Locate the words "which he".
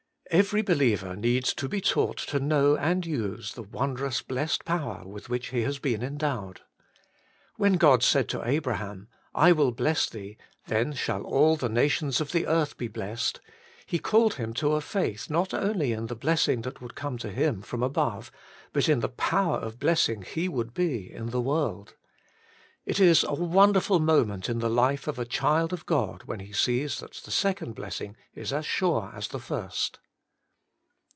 5.27-5.63